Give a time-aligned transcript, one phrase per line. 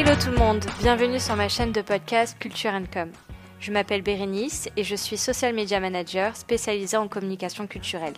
[0.00, 3.10] Hello tout le monde, bienvenue sur ma chaîne de podcast Culture Com.
[3.58, 8.12] Je m'appelle Bérénice et je suis social media manager spécialisée en communication culturelle.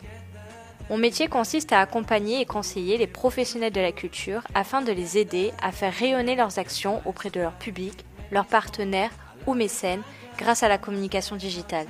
[0.90, 5.17] Mon métier consiste à accompagner et conseiller les professionnels de la culture afin de les
[5.17, 9.12] aider à faire rayonner leurs actions auprès de leur public, leurs partenaires
[9.47, 10.03] ou mécènes
[10.37, 11.87] grâce à la communication digitale.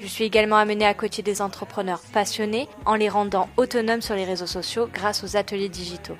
[0.00, 4.24] Je suis également amenée à côté des entrepreneurs passionnés en les rendant autonomes sur les
[4.24, 6.16] réseaux sociaux grâce aux ateliers digitaux.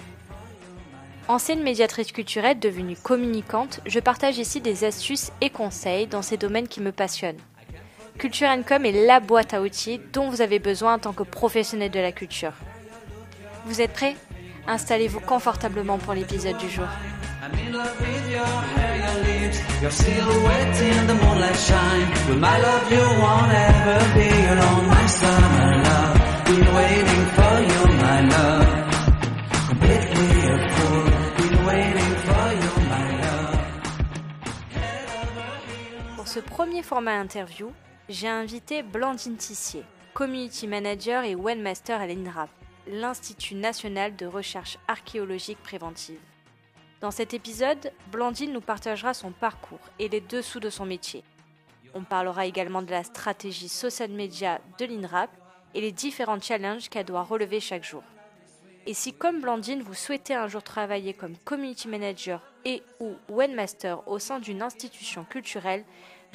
[1.26, 6.68] Ancienne médiatrice culturelle devenue communicante, je partage ici des astuces et conseils dans ces domaines
[6.68, 7.40] qui me passionnent.
[8.18, 11.90] Culture Com est la boîte à outils dont vous avez besoin en tant que professionnel
[11.90, 12.52] de la culture.
[13.64, 14.16] Vous êtes prêts?
[14.66, 16.86] Installez-vous confortablement pour l'épisode du jour.
[36.34, 37.70] Ce premier format interview,
[38.08, 42.50] j'ai invité Blandine Tissier, Community Manager et Webmaster à l'INRAP,
[42.88, 46.18] l'Institut national de recherche archéologique préventive.
[47.00, 51.22] Dans cet épisode, Blandine nous partagera son parcours et les dessous de son métier.
[51.94, 55.30] On parlera également de la stratégie social media de l'INRAP
[55.72, 58.02] et les différents challenges qu'elle doit relever chaque jour.
[58.86, 64.06] Et si, comme Blandine, vous souhaitez un jour travailler comme community manager et ou webmaster
[64.08, 65.84] au sein d'une institution culturelle,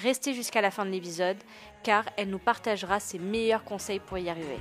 [0.02, 1.38] Restez jusqu'à la fin de l'épisode
[1.84, 4.58] car elle nous partagera ses meilleurs conseils pour y arriver.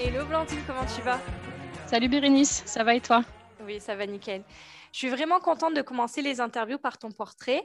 [0.00, 1.20] Hello Blandine, comment tu vas?
[1.86, 3.22] Salut Bérénice, ça va et toi?
[3.64, 4.42] Oui, ça va nickel.
[4.92, 7.64] Je suis vraiment contente de commencer les interviews par ton portrait.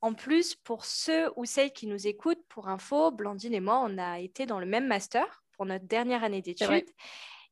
[0.00, 3.98] En plus, pour ceux ou celles qui nous écoutent, pour info, Blandine et moi, on
[3.98, 6.90] a été dans le même master pour notre dernière année d'études.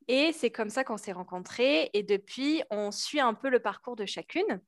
[0.09, 1.91] Et c'est comme ça qu'on s'est rencontrés.
[1.93, 4.61] Et depuis, on suit un peu le parcours de chacune.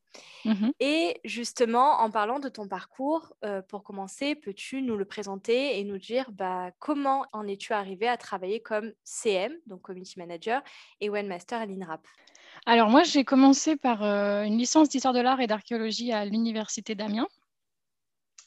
[0.45, 5.79] Mmh et justement, en parlant de ton parcours, euh, pour commencer, peux-tu nous le présenter
[5.79, 10.61] et nous dire bah, comment en es-tu arrivé à travailler comme CM, donc Community Manager,
[11.01, 12.05] et Webmaster à l'INRAP?
[12.65, 16.95] Alors moi, j'ai commencé par euh, une licence d'histoire de l'art et d'archéologie à l'Université
[16.95, 17.27] d'Amiens.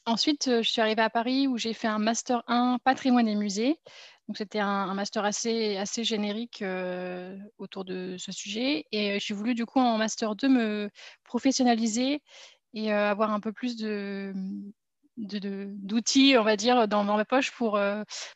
[0.06, 3.34] Ensuite, euh, je suis arrivée à Paris où j'ai fait un Master 1 patrimoine et
[3.34, 3.78] musée
[4.36, 8.86] c'était un, master assez, assez générique euh, autour de ce sujet.
[8.92, 10.90] Et euh, j'ai voulu, du coup, en master 2, me
[11.24, 12.22] professionnaliser
[12.74, 13.76] et euh, avoir un peu plus
[15.16, 17.72] d'outils, on va dire, dans, ma poche pour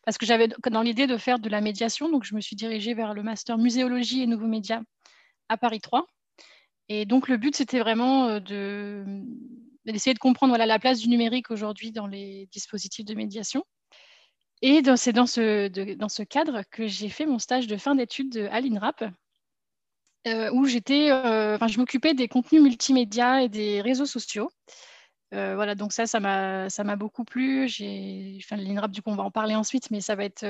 [0.05, 2.93] parce que j'avais dans l'idée de faire de la médiation, donc je me suis dirigée
[2.93, 4.81] vers le master muséologie et nouveaux médias
[5.49, 6.05] à Paris 3.
[6.89, 9.05] Et donc le but c'était vraiment de
[9.85, 13.63] d'essayer de comprendre voilà, la place du numérique aujourd'hui dans les dispositifs de médiation.
[14.61, 19.03] Et c'est dans ce, cadre que j'ai fait mon stage de fin d'études à l'INRAP,
[20.27, 24.49] euh, où j'étais, euh, je m'occupais des contenus multimédia et des réseaux sociaux.
[25.33, 27.65] Euh, voilà, donc ça, ça m'a, beaucoup plu.
[27.65, 30.45] Enfin, l'INRAP, du coup, on va en parler ensuite, mais ça va être,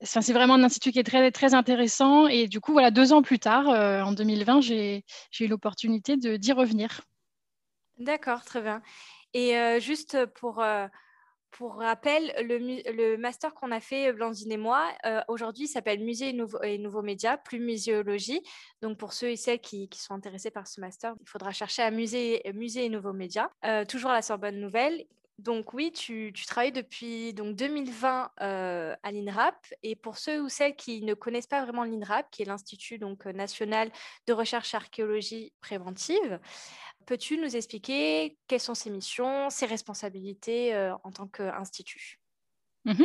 [0.00, 2.26] c'est vraiment un institut qui est très, intéressant.
[2.26, 5.04] Et du coup, voilà, deux ans plus tard, en 2020, j'ai,
[5.40, 7.02] eu l'opportunité d'y revenir.
[7.98, 8.80] D'accord, très bien.
[9.34, 10.62] Et juste pour
[11.50, 16.78] pour rappel, le, master qu'on a fait, Blandine et moi, euh, aujourd'hui, s'appelle Musée et,
[16.78, 18.40] Nouveaux Médias, plus muséologie.
[18.82, 21.90] Donc, pour ceux et celles qui, sont intéressés par ce master, il faudra chercher à
[21.90, 23.50] Musée, et Nouveaux Médias.
[23.64, 25.04] Euh, toujours à la Sorbonne Nouvelle.
[25.38, 29.54] Donc oui, tu, travailles depuis donc 2020 euh, à l'INRAP.
[29.82, 33.24] Et pour ceux ou celles qui ne connaissent pas vraiment l'INRAP, qui est l'Institut donc,
[33.24, 33.90] national
[34.26, 36.38] de recherche archéologie préventive,
[37.06, 42.20] Peux-tu nous expliquer quelles sont ses missions, ses responsabilités euh, en tant qu'institut?
[42.84, 43.04] Mmh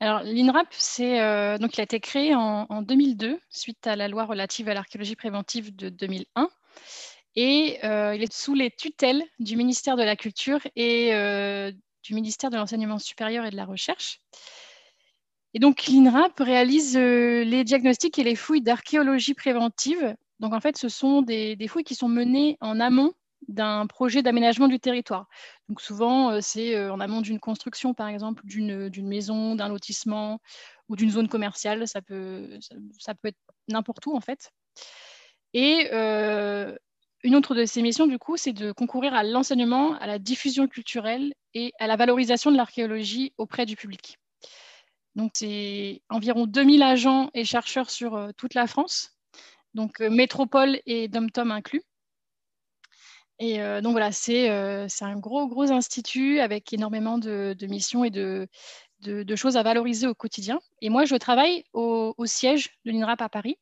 [0.00, 4.68] Alors, l'INRAP, euh, donc, il a été créé en, 2002 suite à la loi relative
[4.68, 6.48] à l'archéologie préventive de 2001.
[7.36, 11.10] Et euh, il est sous les tutelles du ministère de la Culture et
[12.02, 14.20] du ministère de l'Enseignement supérieur et de la Recherche.
[15.52, 20.88] Et donc, l'INRAP réalise les diagnostics et les fouilles d'archéologie préventive donc en fait, ce
[20.88, 23.12] sont des, fouilles qui sont menées en amont
[23.48, 25.28] d'un projet d'aménagement du territoire.
[25.68, 30.40] Donc souvent, euh, c'est euh, en amont d'une construction, par exemple, d'une maison, d'un lotissement
[30.88, 31.86] ou d'une zone commerciale.
[31.86, 32.58] Ça peut,
[32.98, 33.38] ça, peut être
[33.68, 34.50] n'importe où, en fait.
[35.52, 36.74] Et euh,
[37.22, 40.68] une autre de ces missions, du coup, c'est de concourir à l'enseignement, à la diffusion
[40.68, 44.18] culturelle et à la valorisation de l'archéologie auprès du public.
[45.16, 49.19] Donc, c'est environ 2000 agents et chercheurs sur toute la France
[49.74, 51.82] donc euh, métropole et dom-tom inclus.
[53.38, 58.10] Et euh, donc voilà, euh, c'est un gros, gros institut avec énormément de, missions et
[58.10, 58.48] de,
[59.34, 60.60] choses à valoriser au quotidien.
[60.82, 63.56] Et moi, je travaille au, siège de l'INRAP à Paris,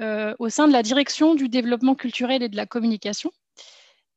[0.00, 3.30] au sein de la direction du développement culturel et de la communication,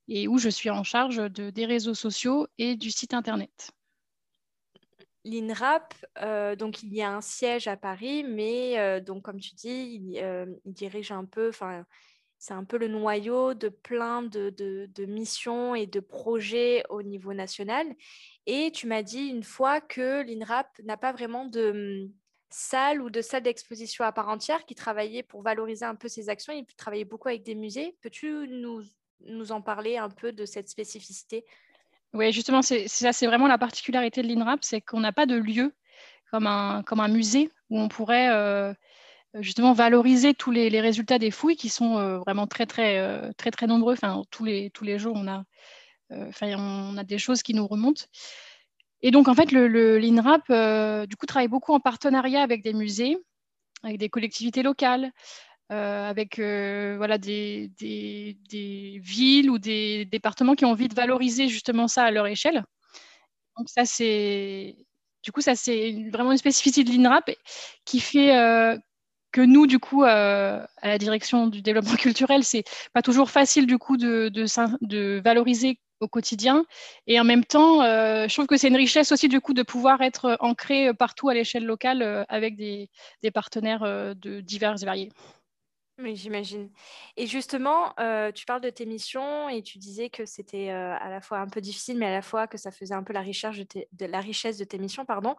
[0.08, 3.72] et où je suis en charge de, des réseaux sociaux et du site Internet.
[5.27, 9.56] L'INRAP, euh, donc il y a un siège à Paris, mais euh, donc comme tu
[9.56, 11.51] dis, il, dirige un peu,
[12.38, 17.94] c'est un peu le noyau de plein de, missions et de projets au niveau national.
[18.45, 22.13] Et tu m'as dit une fois que l'INRAP n'a pas vraiment de hum,
[22.50, 26.29] salle ou de salle d'exposition à part entière, qui travaillait pour valoriser un peu ses
[26.29, 26.53] actions.
[26.53, 27.97] Il travaillait beaucoup avec des musées.
[28.01, 31.44] Peux-tu nous en parler un peu de cette spécificité?
[32.13, 35.36] Oui, justement, c'est ça, c'est vraiment la particularité de l'INRAP, c'est qu'on n'a pas de
[35.36, 35.74] lieu
[36.31, 38.74] comme un, musée où on pourrait euh,
[39.36, 43.51] justement valoriser tous les, résultats des fouilles qui sont euh, vraiment très, très, euh, très,
[43.51, 43.94] très nombreux.
[43.94, 48.04] Enfin, tous les, jours, on a des choses qui nous remontent.
[49.01, 53.18] Et donc, en fait, l'INRAP, du coup, travaille beaucoup en partenariat avec des musées,
[53.83, 55.12] avec des collectivités locales,
[55.69, 57.69] avec voilà, des,
[59.02, 62.64] villes ou des départements qui ont envie de valoriser justement ça à leur échelle.
[63.58, 64.75] Donc, ça, c'est.
[65.24, 67.31] Du coup, ça, c'est vraiment une spécificité de l'INRAP
[67.86, 68.31] qui fait
[69.31, 72.63] que nous, du coup, à la direction du développement culturel, c'est
[72.94, 76.66] pas toujours facile, du coup, de, valoriser au quotidien.
[77.08, 79.63] Et en même temps, euh, je trouve que c'est une richesse aussi du coup de
[79.63, 82.90] pouvoir être ancré partout à l'échelle locale euh, avec des,
[83.34, 85.10] partenaires euh, de divers et variés.
[86.00, 86.70] Oui, j'imagine.
[87.16, 91.10] Et justement, euh, tu parles de tes missions et tu disais que c'était euh, à
[91.10, 93.22] la fois un peu difficile, mais à la fois que ça faisait un peu la,
[93.22, 95.06] richesse de tes missions.
[95.06, 95.36] Pardon.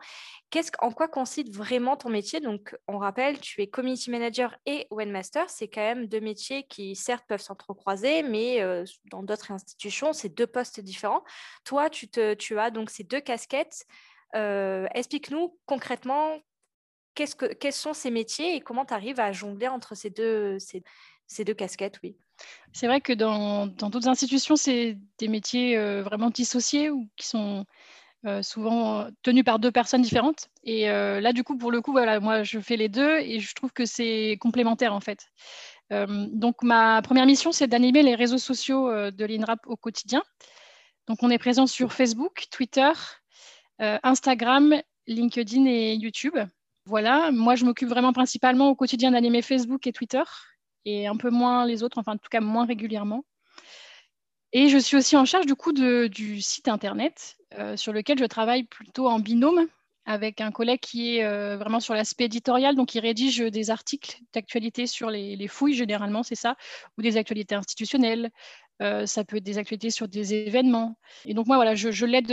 [0.50, 2.40] Qu'est-ce, en quoi consiste vraiment ton métier?
[2.40, 5.48] Donc, on rappelle, tu es community manager et webmaster.
[5.48, 10.28] C'est quand même deux métiers qui, certes, peuvent s'entrecroiser, mais euh, dans d'autres institutions, c'est
[10.28, 11.22] deux postes différents.
[11.64, 13.86] Toi, tu, te, tu as donc ces deux casquettes.
[14.34, 16.40] explique-nous concrètement
[17.26, 21.44] que, quels sont ces métiers et comment tu arrives à jongler entre ces deux, ces,
[21.44, 22.16] deux casquettes oui?
[22.72, 27.64] C'est vrai que dans d'autres institutions, c'est des métiers euh, vraiment dissociés ou qui sont
[28.26, 30.48] euh, souvent tenus par deux personnes différentes.
[30.62, 33.40] Et euh, là, du coup, pour le coup, voilà, moi, je fais les deux et
[33.40, 35.26] je trouve que c'est complémentaire en fait.
[35.90, 40.22] donc, ma première mission, c'est d'animer les réseaux sociaux de l'INRAP au quotidien.
[41.06, 42.92] Donc, on est présent sur Facebook, Twitter,
[43.78, 44.76] Instagram,
[45.06, 46.36] LinkedIn et YouTube.
[46.88, 50.22] Voilà, moi je m'occupe vraiment principalement au quotidien d'animer Facebook et Twitter
[50.86, 53.26] et un peu moins les autres, enfin en tout cas moins régulièrement.
[54.54, 58.24] Et je suis aussi en charge du coup du site internet euh, sur lequel je
[58.24, 59.66] travaille plutôt en binôme
[60.06, 64.20] avec un collègue qui est euh, vraiment sur l'aspect éditorial, donc il rédige des articles
[64.32, 66.56] d'actualité sur les, fouilles, généralement c'est ça,
[66.96, 68.30] ou des actualités institutionnelles,
[68.80, 70.96] euh, ça peut être des actualités sur des événements.
[71.26, 72.32] Et donc moi, voilà, je, je l'aide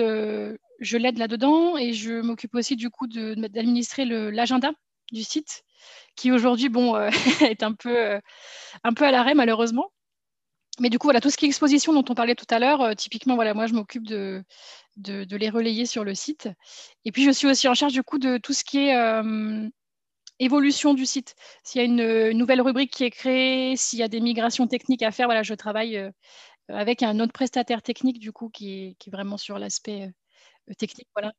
[0.79, 4.71] je l'aide là-dedans et je m'occupe aussi du coup d'administrer l'agenda
[5.11, 5.63] du site
[6.15, 7.09] qui aujourd'hui bon euh,
[7.41, 8.19] est un peu euh,
[8.83, 9.91] un peu à l'arrêt malheureusement.
[10.79, 12.81] Mais du coup voilà tout ce qui est exposition dont on parlait tout à l'heure
[12.81, 14.43] euh, typiquement voilà moi je m'occupe de,
[14.97, 16.49] les relayer sur le site.
[17.05, 18.95] Et puis je suis aussi en charge du coup de tout ce qui est
[20.39, 21.35] évolution du site.
[21.63, 25.03] S'il y a une, nouvelle rubrique qui est créée s'il y a des migrations techniques
[25.03, 26.11] à faire voilà je travaille
[26.67, 30.11] avec un autre prestataire technique du coup qui est vraiment sur l'aspect
[30.73, 31.07] technique.
[31.15, 31.31] Voilà.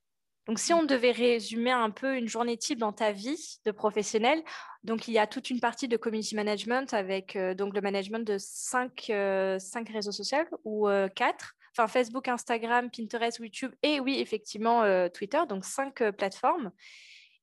[0.47, 4.42] Donc, si on devait résumer un peu une journée type dans ta vie de professionnel,
[4.85, 8.25] donc il y a toute une partie de community management avec euh, donc le management
[8.25, 13.99] de cinq, euh, cinq réseaux sociaux ou euh, quatre, enfin Facebook, Instagram, Pinterest, YouTube et
[13.99, 16.71] oui, effectivement, Twitter, donc cinq plateformes.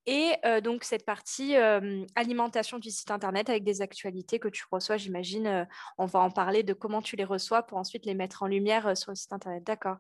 [0.06, 1.56] Et donc cette partie
[2.16, 6.64] alimentation du site internet avec des actualités que tu reçois, j'imagine, on va en parler
[6.64, 9.64] de comment tu les reçois pour ensuite les mettre en lumière sur le site internet.
[9.64, 9.98] D'accord.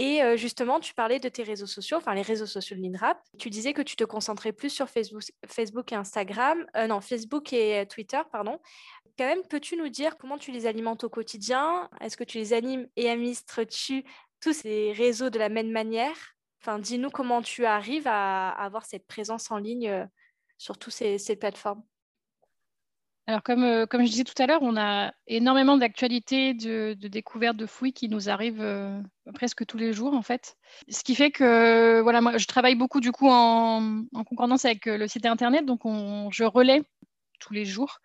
[0.00, 3.20] Et justement, tu parlais de tes réseaux sociaux, enfin les réseaux sociaux de l'INRAP.
[3.36, 8.20] Tu disais que tu te concentrais plus sur Facebook, et Instagram, non, Facebook et Twitter,
[8.30, 8.60] pardon.
[9.18, 11.90] Quand même, peux-tu nous dire comment tu les alimentes au quotidien?
[12.00, 14.04] Est-ce que tu les animes et administres-tu
[14.40, 16.16] tous ces réseaux de la même manière?
[16.62, 20.08] Enfin, dis-nous comment tu arrives à, avoir cette présence en ligne
[20.58, 21.82] sur toutes ces plateformes.
[23.28, 27.58] Alors, comme, euh, comme je disais tout à l'heure, on a énormément d'actualités, de, découvertes,
[27.58, 29.02] de fouilles qui nous arrivent euh,
[29.34, 30.56] presque tous les jours, en fait.
[30.88, 34.96] Ce qui fait que, voilà, moi, je travaille beaucoup, du coup, en, concordance avec euh,
[34.96, 35.66] le site Internet.
[35.66, 35.82] Donc,
[36.32, 36.82] je relais
[37.38, 37.98] tous les jours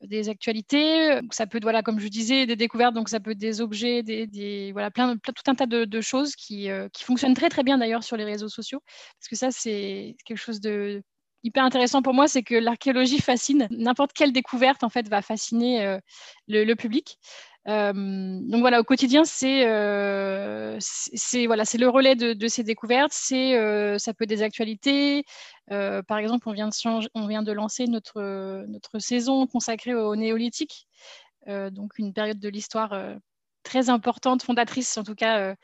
[0.00, 1.18] des actualités.
[1.32, 4.70] Ça peut voilà, comme je disais, des découvertes, donc ça peut être des objets, des,
[4.72, 8.16] voilà, plein, tout un tas de, choses qui, qui fonctionnent très, très bien d'ailleurs sur
[8.16, 8.80] les réseaux sociaux.
[9.18, 11.02] Parce que ça, c'est quelque chose de
[11.44, 13.68] hyper intéressant pour moi, c'est que l'archéologie fascine.
[13.70, 15.98] N'importe quelle découverte en fait va fasciner euh,
[16.46, 17.18] le, public.
[17.66, 19.64] donc voilà, au quotidien, c'est
[21.46, 23.12] voilà, c'est le relais de, ces découvertes.
[23.12, 25.24] C'est ça peut être des actualités.
[25.68, 30.88] par exemple, on vient de on vient de lancer notre notre saison consacrée au néolithique,
[31.46, 32.94] donc une période de l'histoire
[33.62, 35.54] très importante, fondatrice en tout cas.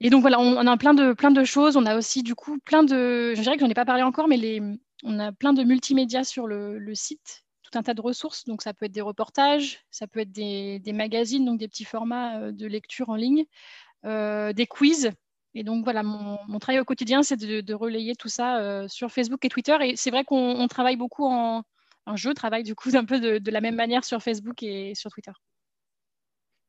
[0.00, 1.76] Et donc voilà, on, a plein de plein de choses.
[1.76, 4.28] On a aussi du coup plein de, je dirais que j'en ai pas parlé encore,
[4.28, 4.60] mais
[5.04, 7.44] on a plein de multimédias sur le, site
[7.76, 8.44] un tas de ressources.
[8.44, 12.38] Donc, ça peut être des reportages, ça peut être des, magazines, donc des petits formats
[12.38, 13.44] euh, de lecture en ligne,
[14.04, 15.10] euh, des quiz.
[15.54, 19.44] Et donc, voilà, mon, travail au quotidien, c'est de, relayer tout ça euh, sur Facebook
[19.44, 19.76] et Twitter.
[19.82, 21.62] Et c'est vrai qu'on travaille beaucoup en,
[22.06, 25.10] en, je travaille du coup un peu de, la même manière sur Facebook et sur
[25.10, 25.32] Twitter.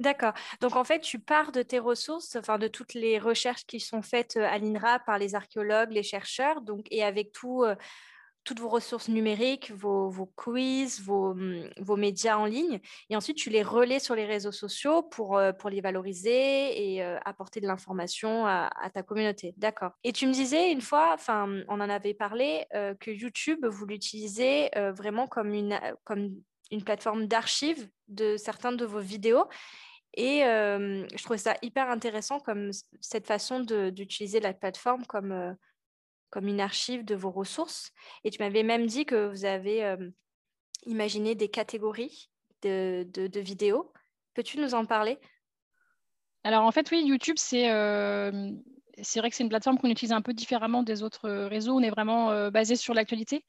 [0.01, 0.33] D'accord.
[0.59, 4.37] Donc en fait, tu pars de tes ressources, de toutes les recherches qui sont faites
[4.37, 7.63] à l'INRA par les archéologues, les chercheurs, donc et avec tout,
[8.43, 12.79] toutes vos ressources numériques, vos, quiz, mmh, vos, médias en ligne.
[13.09, 17.17] Et ensuite, tu les relais sur les réseaux sociaux pour, euh, les valoriser et euh,
[17.23, 19.53] apporter de l'information à, ta communauté.
[19.57, 19.91] D'accord.
[20.03, 23.85] Et tu me disais une fois, enfin, on en avait parlé, euh, que YouTube, vous
[23.85, 26.35] l'utilisez vraiment comme une, comme
[26.71, 29.45] une plateforme d'archives de certains de vos vidéos.
[30.15, 35.55] Et je trouvais ça hyper intéressant comme cette façon d'utiliser la plateforme comme
[36.29, 37.91] comme une archive de vos ressources.
[38.23, 39.95] Et tu m'avais même dit que vous avez
[40.85, 42.29] imaginé des catégories
[42.61, 43.91] de, de, vidéos.
[44.33, 45.19] Peux-tu nous en parler?
[46.43, 47.69] Alors en fait, oui, YouTube, c'est
[49.03, 51.73] c'est vrai que c'est une plateforme qu'on utilise un peu différemment des autres réseaux.
[51.73, 53.45] On est vraiment basé sur l'actualité.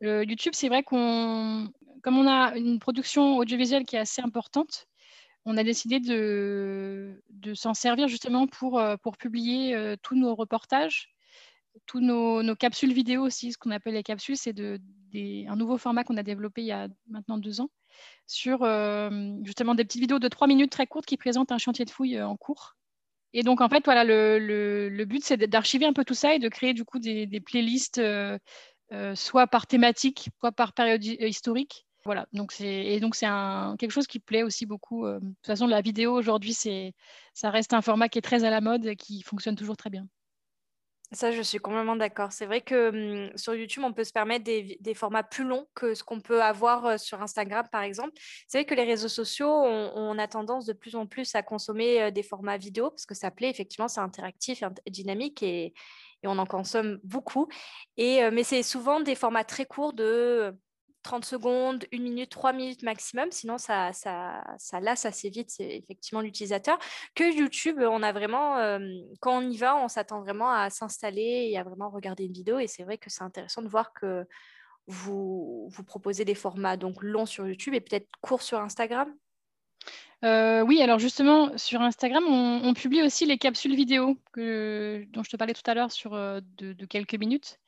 [0.00, 1.70] YouTube, c'est vrai qu'on,
[2.02, 4.88] comme on a une production audiovisuelle qui est assez importante,
[5.44, 7.20] on a décidé de,
[7.54, 11.12] s'en servir justement pour, pour publier tous nos reportages
[11.86, 16.16] tous nos, capsules vidéo aussi, ce qu'on appelle les capsules, c'est un nouveau format qu'on
[16.16, 17.70] a développé il y a maintenant deux ans
[18.26, 19.10] sur euh,
[19.42, 22.16] justement des petites vidéos de trois minutes très courtes qui présentent un chantier de fouille
[22.16, 22.76] euh, en cours.
[23.34, 26.48] Et donc en fait, voilà, le, but c'est d'archiver un peu tout ça et de
[26.48, 28.38] créer du coup des, playlists euh,
[29.14, 31.86] soit par thématique, soit par période historique.
[32.04, 33.26] Voilà, donc c'est et donc c'est
[33.78, 35.06] quelque chose qui plaît aussi beaucoup.
[35.06, 38.60] de toute façon, la vidéo aujourd'hui, ça reste un format qui est très à la
[38.60, 40.06] mode et qui fonctionne toujours très bien.
[41.12, 42.32] Ça, je suis complètement d'accord.
[42.32, 46.02] C'est vrai que sur YouTube, on peut se permettre des, formats plus longs que ce
[46.02, 48.12] qu'on peut avoir sur Instagram, par exemple.
[48.48, 52.10] C'est vrai que les réseaux sociaux, on, a tendance de plus en plus à consommer
[52.12, 55.74] des formats vidéo parce que ça plaît, effectivement, c'est interactif et dynamique et,
[56.24, 57.48] on en consomme beaucoup.
[57.98, 60.56] Mais c'est souvent des formats très courts de
[61.02, 65.76] 30 secondes, 1 minute, 3 minutes maximum, sinon ça, ça, ça lasse assez vite, c'est
[65.76, 66.78] effectivement l'utilisateur.
[67.14, 68.56] Que YouTube, on a vraiment,
[69.20, 72.58] quand on y va, on s'attend vraiment à s'installer et à vraiment regarder une vidéo.
[72.58, 74.26] Et c'est vrai que c'est intéressant de voir que
[74.86, 79.12] vous, vous proposez des formats donc longs sur YouTube et peut-être courts sur Instagram.
[80.24, 85.36] Euh, oui, alors justement, sur Instagram, on, publie aussi les capsules vidéo dont je te
[85.36, 87.58] parlais tout à l'heure sur euh, de, quelques minutes.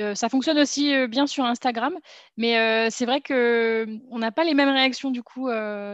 [0.00, 1.94] Euh, ça fonctionne aussi bien sur Instagram,
[2.36, 5.48] mais c'est vrai qu'on n'a pas les mêmes réactions du coup.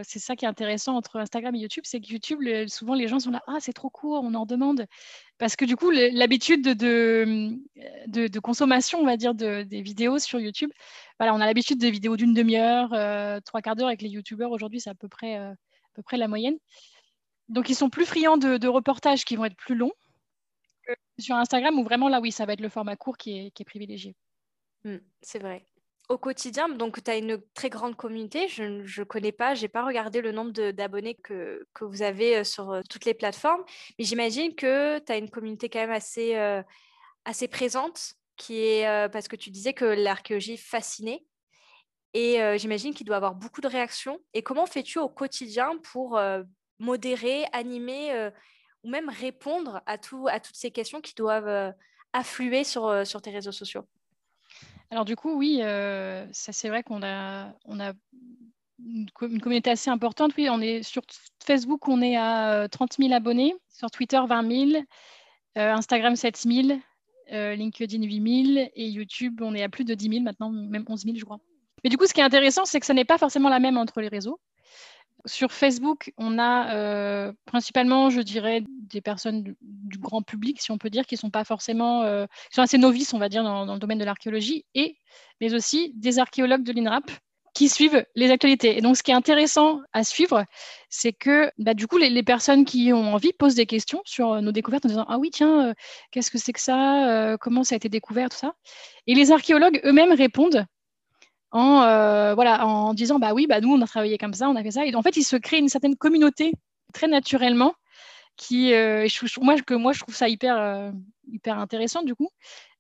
[0.05, 2.39] c'est ça qui est intéressant entre Instagram et YouTube, c'est que YouTube,
[2.69, 4.87] souvent les gens sont là, ah c'est trop court, on en demande.
[5.39, 7.51] Parce que du coup, l'habitude de,
[8.07, 10.71] de, consommation, on va dire, des vidéos sur YouTube,
[11.19, 12.91] voilà, on a l'habitude des vidéos d'une demi-heure,
[13.43, 14.53] trois quarts d'heure avec les YouTubeurs.
[14.53, 15.39] Aujourd'hui, c'est à peu près
[15.99, 16.57] peu près la moyenne.
[17.49, 19.93] Donc, ils sont plus friands de, reportages qui vont être plus longs
[21.19, 24.15] sur Instagram, où vraiment là, oui, ça va être le format court qui est, privilégié.
[24.85, 25.65] Hmm, c'est vrai.
[26.09, 28.49] Au quotidien, donc tu as une très grande communauté.
[28.49, 32.39] Je ne connais pas, je n'ai pas regardé le nombre d'abonnés que, que, vous avez
[32.39, 33.63] euh, sur euh, toutes les plateformes,
[33.99, 36.63] mais j'imagine que tu as une communauté quand même assez, euh,
[37.27, 41.25] assez présente, qui est parce que tu disais que l'archéologie fascinait.
[42.15, 44.21] Et j'imagine qu'il doit avoir beaucoup de réactions.
[44.33, 46.21] Et comment fais-tu au quotidien pour
[46.79, 48.31] modérer, animer
[48.89, 51.75] même répondre à, tout, à toutes ces questions qui doivent
[52.13, 53.85] affluer sur, sur tes réseaux sociaux
[54.91, 55.61] Alors du coup, oui,
[56.33, 57.93] ça c'est vrai qu'on a, on a
[58.85, 60.33] une, communauté assez importante.
[60.37, 60.49] Oui,
[60.83, 61.03] sur
[61.45, 64.83] Facebook, on est à 30 000 abonnés, sur Twitter 20 000,
[65.57, 66.81] Instagram 7 000,
[67.31, 71.03] LinkedIn 8 000 et YouTube, on est à plus de 10 000 maintenant, même 11
[71.03, 71.41] 000 je crois.
[71.85, 73.77] Mais du coup, ce qui est intéressant, c'est que ce n'est pas forcément la même
[73.77, 74.41] entre les réseaux.
[75.29, 80.79] Sur Facebook, on a euh, principalement, je dirais, des personnes du, grand public, si on
[80.79, 83.73] peut dire, qui sont pas forcément, euh, qui sont assez novices, on va dire, dans,
[83.73, 84.97] le domaine de l'archéologie, et
[85.41, 87.11] mais aussi des archéologues de l'INRAP
[87.55, 88.79] qui suivent les actualités.
[88.79, 90.45] Et donc, ce qui est intéressant à suivre,
[90.89, 94.53] c'est que bah, du coup, les, personnes qui ont envie posent des questions sur nos
[94.53, 95.75] découvertes en disant Ah oui, tiens, euh,
[96.11, 98.55] qu'est-ce que c'est que ça Comment ça a été découvert Tout ça?
[99.07, 100.65] Et les archéologues eux-mêmes répondent
[101.51, 104.63] en, voilà, en disant bah oui, bah nous on a travaillé comme ça, on a
[104.63, 104.87] fait ça.
[104.87, 106.53] Et en fait, il se crée une certaine communauté
[106.93, 107.75] très naturellement
[108.37, 108.73] qui,
[109.41, 110.93] moi, que moi je trouve ça hyper,
[111.33, 112.29] hyper intéressant du coup.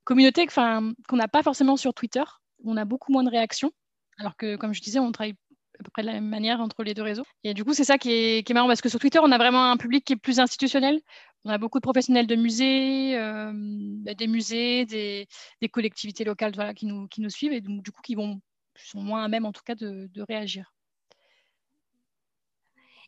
[0.04, 2.24] Communauté qu'on n'a pas forcément sur Twitter,
[2.62, 3.72] où on a beaucoup moins de réactions,
[4.18, 5.36] alors que comme je disais, on travaille
[5.78, 7.24] à peu près de la même manière entre les deux réseaux.
[7.44, 9.30] Et du coup, c'est ça qui est, qui est, marrant parce que sur Twitter, on
[9.30, 11.00] a vraiment un public qui est plus institutionnel.
[11.44, 15.28] On a beaucoup de professionnels de musées, euh, des musées, des,
[15.62, 18.40] des, collectivités locales voilà, qui, nous, qui nous suivent et donc, du coup qui vont,
[18.86, 20.72] sont moins à même en tout cas de, réagir.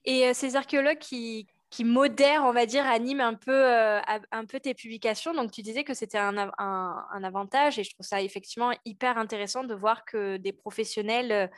[0.05, 1.47] Et euh, ces archéologues qui,
[1.85, 4.01] modèrent, on va dire, animent un peu, euh,
[4.33, 5.35] un peu tes publications.
[5.35, 6.37] Donc, tu disais que c'était un,
[7.23, 11.51] avantage et je trouve ça effectivement hyper intéressant de voir que des professionnels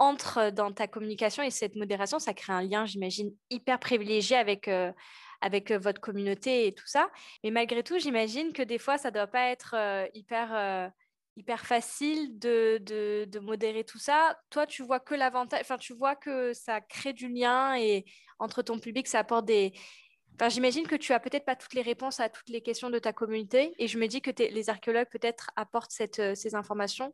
[0.00, 4.66] entre dans ta communication et cette modération, ça crée un lien, j'imagine, hyper privilégié avec,
[4.66, 4.90] euh,
[5.44, 7.10] euh, votre communauté et tout ça.
[7.44, 10.90] Mais malgré tout, j'imagine que des fois, ça ne doit pas être euh, hyper,
[11.40, 14.38] hyper facile de, de, de, modérer tout ça.
[14.50, 18.04] Toi, tu vois que l'avantage, enfin, tu vois que ça crée du lien et
[18.38, 19.72] entre ton public, ça apporte des.
[20.34, 22.98] Enfin, j'imagine que tu as peut-être pas toutes les réponses à toutes les questions de
[22.98, 27.12] ta communauté et je me dis que les archéologues peut-être apportent cette, ces informations.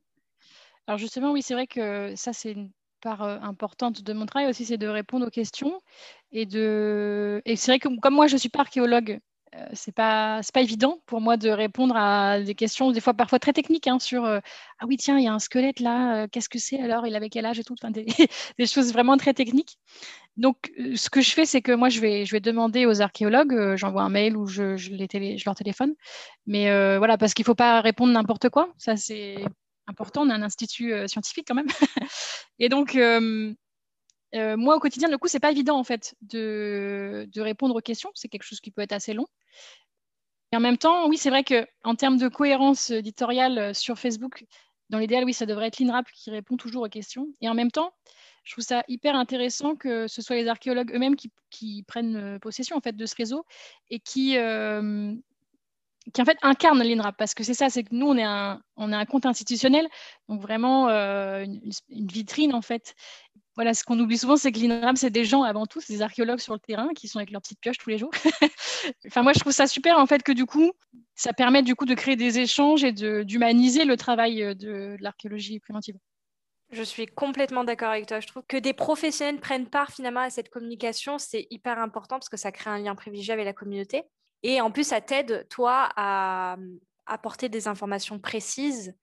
[0.86, 4.48] Alors justement, oui, c'est vrai que ça, c'est une part euh, importante de mon travail
[4.48, 5.80] aussi, c'est de répondre aux questions.
[6.30, 7.42] Et, de...
[7.44, 9.18] et c'est vrai que comme moi, je ne suis pas archéologue, euh,
[9.72, 13.52] c'est pas pas évident pour moi de répondre à des questions des fois parfois très
[13.52, 14.40] techniques hein, sur euh,
[14.78, 17.06] ah oui tiens il y a un squelette là qu'est-ce que c'est alors?
[17.06, 17.74] Il avait quel âge et tout
[18.58, 19.78] des, choses vraiment très techniques
[20.36, 23.76] donc ce que je fais c'est que moi je vais je vais demander aux archéologues
[23.76, 24.92] j'envoie un mail ou je, je,
[25.44, 25.94] leur téléphone
[26.46, 26.66] mais
[26.98, 29.36] voilà parce qu'il faut pas répondre n'importe quoi ça c'est
[29.86, 30.22] important.
[30.22, 31.68] On est un institut euh, scientifique quand même.
[32.58, 32.96] et donc,
[34.34, 37.80] euh, euh, moi, au quotidien, du coup, c'est pas évident en fait de, répondre aux
[37.80, 38.10] questions.
[38.14, 39.26] C'est quelque chose qui peut être assez long.
[40.52, 44.44] Et en même temps, oui, c'est vrai qu'en termes de cohérence éditoriale sur Facebook,
[44.90, 47.26] dans l'idéal, oui, ça devrait être l'INRAP qui répond toujours aux questions.
[47.40, 47.92] Et en même temps,
[48.44, 52.80] je trouve ça hyper intéressant que ce soit les archéologues eux-mêmes qui, prennent possession en
[52.80, 53.44] fait de ce réseau
[53.90, 54.36] et qui,
[56.12, 58.60] qui en fait incarne l'INRAP, parce que c'est ça, c'est que nous, on est un,
[58.76, 59.88] on est un compte institutionnel,
[60.28, 62.94] donc vraiment euh, une, vitrine en fait.
[63.56, 66.02] Voilà, ce qu'on oublie souvent, c'est que l'INRAP, c'est des gens avant tout, c'est des
[66.02, 68.10] archéologues sur le terrain qui sont avec leurs petites pioches tous les jours.
[69.06, 70.72] enfin, moi, je trouve ça super en fait que du coup,
[71.14, 75.58] ça permet du coup de créer des échanges et d'humaniser le travail euh, de, l'archéologie
[75.58, 75.96] préventive.
[76.70, 78.20] Je suis complètement d'accord avec toi.
[78.20, 82.28] Je trouve que des professionnels prennent part finalement à cette communication, c'est hyper important parce
[82.28, 84.02] que ça crée un lien privilégié avec la communauté.
[84.42, 86.56] Et en plus, ça t'aide, toi, à
[87.06, 88.94] apporter des informations précises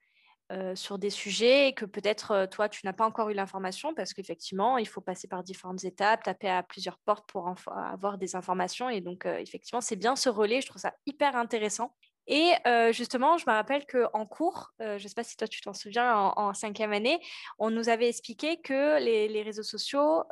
[0.76, 4.88] sur des sujets que peut-être toi, tu n'as pas encore eu l'information parce qu'effectivement, il
[4.88, 8.90] faut passer par différentes étapes, taper à plusieurs portes pour avoir des informations.
[8.90, 10.62] Et donc, effectivement, c'est bien ce relais.
[10.62, 11.96] Je trouve ça hyper intéressant.
[12.28, 12.54] Et
[12.92, 16.16] justement, je me rappelle qu'en cours, je ne sais pas si toi tu t'en souviens,
[16.16, 17.20] en, cinquième année,
[17.60, 20.24] on nous avait expliqué que les, réseaux sociaux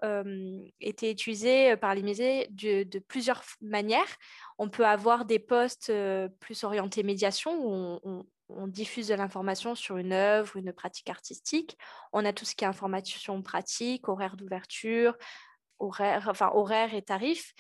[0.80, 4.16] étaient utilisés par les musées de, plusieurs manières.
[4.58, 5.92] On peut avoir des posts
[6.40, 8.26] plus orientés médiation où
[8.58, 11.78] on, diffuse de l'information sur une œuvre, une pratique artistique.
[12.14, 15.18] On a tout ce qui est information pratique, horaire d'ouverture,
[15.80, 16.52] horaire, enfin,
[16.94, 17.54] et tarifs.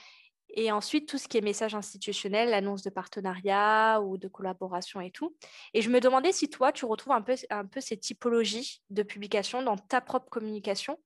[0.53, 5.11] Et ensuite, tout ce qui est message institutionnel, l'annonce de partenariat ou de collaboration et
[5.11, 5.35] tout.
[5.73, 9.03] Et je me demandais si toi, tu retrouves un peu, un peu ces typologies de
[9.03, 10.99] publication dans ta propre communication?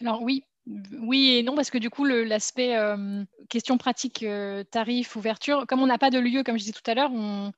[0.00, 2.76] Alors oui, oui et non, parce que du coup, l'aspect
[3.48, 4.24] question pratique,
[4.70, 7.52] tarif, ouverture, comme on n'a pas de lieu, comme je disais tout à l'heure, on,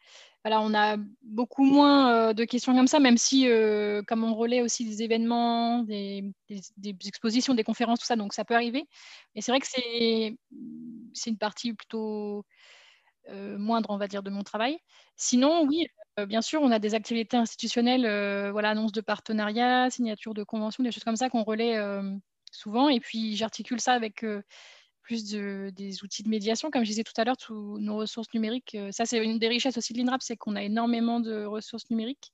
[0.44, 4.34] voilà, on a beaucoup moins euh, de questions comme ça, même si, euh, comme on
[4.34, 6.32] relaie aussi des événements, des,
[7.06, 8.88] expositions, des conférences, tout ça, donc ça peut arriver.
[9.34, 12.44] Mais c'est vrai que c'est une partie plutôt
[13.28, 14.78] euh, moindre, on va dire, de mon travail.
[15.16, 15.86] Sinon, oui,
[16.26, 20.90] bien sûr, on a des activités institutionnelles, voilà, annonce de partenariat, signature de convention, des
[20.90, 21.78] choses comme ça qu'on relaie
[22.50, 22.88] souvent.
[22.88, 24.24] Et puis, j'articule ça avec
[25.14, 26.70] des outils de médiation.
[26.70, 29.48] Comme je disais tout à l'heure, tous nos ressources numériques, euh, ça c'est une des
[29.48, 32.32] richesses aussi de l'INRAP, c'est qu'on a énormément de ressources numériques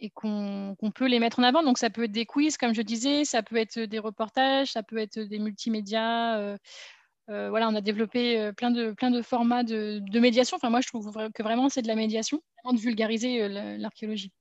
[0.00, 1.62] et qu'on peut les mettre en avant.
[1.62, 4.82] Donc ça peut être des quiz, comme je disais, ça peut être des reportages, ça
[4.82, 6.38] peut être des multimédias.
[6.38, 6.56] Euh,
[7.30, 10.56] euh, voilà, on a développé plein de, plein de formats de médiation.
[10.56, 12.40] Enfin, moi, je trouve que vraiment, c'est de la médiation,
[12.72, 14.32] de vulgariser l'archéologie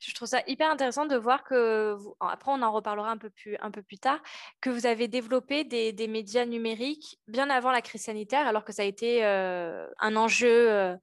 [0.00, 3.56] je trouve ça hyper intéressant de voir que, après on en reparlera un peu plus,
[3.60, 4.20] un peu plus tard,
[4.60, 8.72] que vous avez développé des, des médias numériques bien avant la crise sanitaire, alors que
[8.72, 10.70] ça a été euh, un enjeu.
[10.70, 10.96] Euh,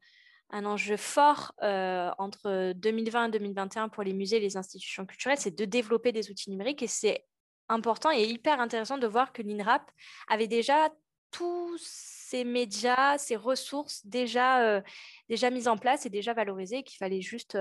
[0.51, 5.39] un enjeu fort euh, entre 2020 et 2021 pour les musées et les institutions culturelles,
[5.39, 7.25] c'est de développer des outils numériques et c'est
[7.67, 9.89] important et hyper intéressant de voir que l'INRAP
[10.27, 10.89] avait déjà
[11.31, 14.83] tous ces médias, ces ressources déjà,
[15.27, 17.57] déjà mises en place et déjà valorisées, qu'il fallait juste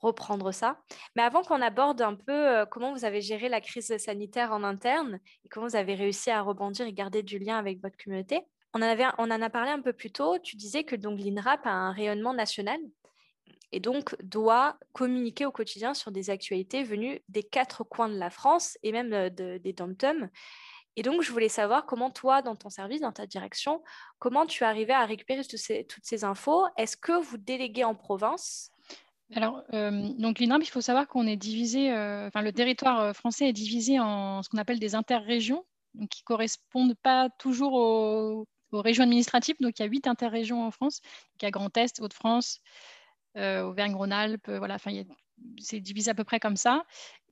[0.00, 0.80] reprendre ça.
[1.16, 5.20] Mais avant qu'on aborde un peu comment vous avez géré la crise sanitaire en interne
[5.44, 8.40] et comment vous avez réussi à rebondir et garder du lien avec votre communauté,
[8.74, 10.38] on en, avait, on en a parlé un peu plus tôt.
[10.38, 12.80] Tu disais que l'INRAP a un rayonnement national
[13.70, 18.30] et donc doit communiquer au quotidien sur des actualités venues des quatre coins de la
[18.30, 19.94] France et même des dom
[20.96, 23.82] Et donc, je voulais savoir comment toi, dans ton service, dans ta direction,
[24.18, 26.64] comment tu arrivais à récupérer ces, toutes ces infos.
[26.76, 28.71] Est-ce que vous déléguez en province
[29.34, 33.98] alors, donc l'INRAP, il faut savoir qu'on est divisé, enfin le territoire français est divisé
[33.98, 35.64] en ce qu'on appelle des interrégions,
[36.10, 39.56] qui ne correspondent pas toujours aux, régions administratives.
[39.60, 41.00] Donc, il y a huit interrégions en France.
[41.40, 42.60] il y a Grand Est, Hauts-de-France,
[43.36, 44.76] Auvergne-Rhône-Alpes, euh, voilà,
[45.58, 46.84] c'est divisé à peu près comme ça.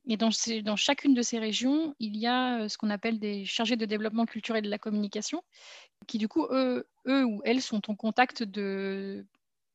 [0.07, 0.29] Et dans,
[0.63, 4.25] dans, chacune de ces régions, il y a ce qu'on appelle des chargés de développement
[4.25, 5.43] culturel de la communication,
[6.07, 9.25] qui du coup, eux, eux ou elles sont en contact de,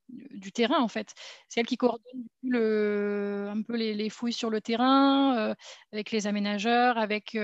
[0.08, 1.14] du terrain en fait.
[1.48, 5.54] C'est elles qui coordonnent le, un peu les, fouilles sur le terrain,
[5.92, 7.36] avec les aménageurs, avec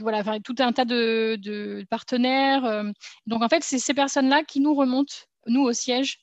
[0.00, 2.84] voilà, tout un tas de, partenaires.
[3.26, 5.14] donc en fait, c'est ces personnes-là qui nous remontent,
[5.46, 6.18] nous au siège,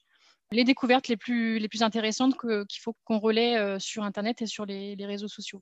[0.51, 4.45] les découvertes les plus, les plus intéressantes qu'il faut qu'on relaie euh, sur Internet et
[4.45, 5.61] sur les, réseaux sociaux.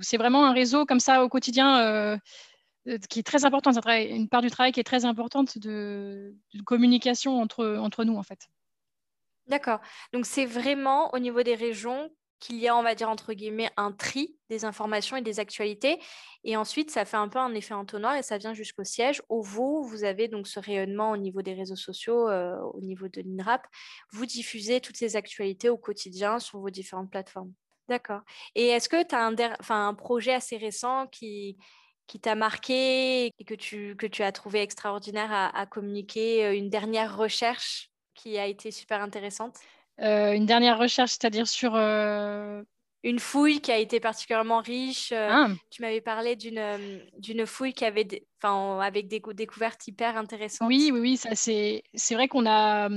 [0.00, 2.16] c'est vraiment un réseau comme ça au quotidien euh,
[2.88, 3.72] euh, qui est très important.
[3.72, 8.22] une part du travail qui est très importante de, de communication entre, entre nous en
[8.22, 8.48] fait.
[9.48, 9.80] D'accord.
[10.12, 13.70] Donc c'est vraiment au niveau des régions qu'il y a, on va dire, entre guillemets,
[13.76, 16.00] un tri des informations et des actualités.
[16.44, 19.42] Et ensuite, ça fait un peu un effet entonnoir et ça vient jusqu'au siège où
[19.42, 23.22] vous, vous avez donc ce rayonnement au niveau des réseaux sociaux, euh, au niveau de
[23.22, 23.66] l'INRAP.
[24.12, 27.52] Vous diffusez toutes ces actualités au quotidien sur vos différentes plateformes.
[27.88, 28.20] D'accord.
[28.54, 31.58] Et est-ce que tu as un, projet assez récent qui,
[32.22, 37.90] t'a marqué et que tu, as trouvé extraordinaire à, à communiquer, euh, une dernière recherche?
[38.18, 39.54] Qui a été super intéressante
[40.00, 42.62] euh, une dernière recherche, c'est-à-dire sur euh,
[43.02, 45.10] une fouille qui a été particulièrement riche.
[45.12, 45.48] Euh, ah.
[45.70, 48.06] Tu m'avais parlé d'une d'une fouille qui avait,
[48.40, 50.68] enfin, avec des découvertes hyper intéressantes.
[50.68, 52.88] Oui, oui, oui, ça c'est c'est vrai qu'on a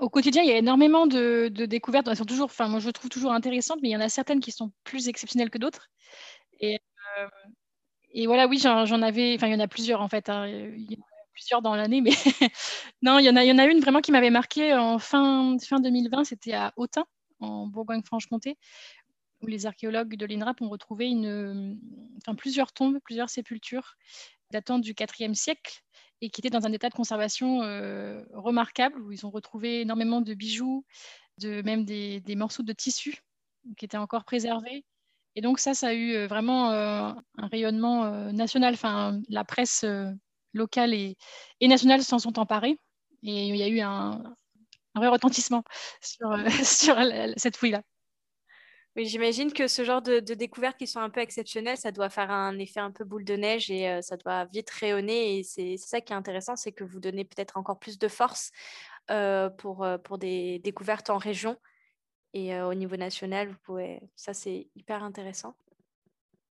[0.00, 2.08] au quotidien, il y a énormément de, de, découvertes.
[2.08, 4.40] Elles sont toujours, enfin, moi je trouve toujours intéressantes, mais il y en a certaines
[4.40, 5.90] qui sont plus exceptionnelles que d'autres.
[6.60, 6.78] Et,
[8.12, 10.28] et voilà, oui, j'en avais, enfin, il y en a plusieurs en fait.
[10.28, 10.48] Hein
[11.40, 12.10] plusieurs dans l'année, mais
[13.02, 16.24] non, il y, en a, il une vraiment qui m'avait marqué en fin, fin 2020,
[16.24, 17.04] c'était à Autun,
[17.40, 18.58] en Bourgogne-Franche-Comté,
[19.40, 21.78] où les archéologues de l'INRAP ont retrouvé une,
[22.18, 23.96] enfin, plusieurs tombes, plusieurs sépultures
[24.50, 25.80] datant du IVe siècle
[26.20, 30.20] et qui étaient dans un état de conservation euh, remarquable, où ils ont retrouvé énormément
[30.20, 30.84] de bijoux,
[31.38, 33.22] de, même des, des morceaux de tissu
[33.78, 34.84] qui étaient encore préservés.
[35.36, 38.74] Et donc ça, ça a eu euh, vraiment euh, un rayonnement national.
[38.74, 39.86] Enfin, la presse
[40.52, 41.16] locales et,
[41.60, 42.78] et nationales s'en sont emparées.
[43.22, 44.22] Et il y a eu un,
[44.94, 45.62] vrai retentissement
[46.00, 46.34] sur,
[46.64, 46.96] sur
[47.36, 47.82] cette fouille-là.
[48.96, 52.30] Oui, j'imagine que ce genre de, découvertes qui sont un peu exceptionnelles, ça doit faire
[52.32, 55.38] un effet un peu boule de neige et euh, ça doit vite rayonner.
[55.38, 58.50] Et c'est ça qui est intéressant, c'est que vous donnez peut-être encore plus de force
[59.12, 61.56] euh, euh, pour des découvertes en région.
[62.32, 64.00] Et au niveau national, vous pouvez...
[64.14, 65.56] ça, c'est hyper intéressant.